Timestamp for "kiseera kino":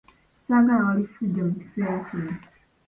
1.59-2.31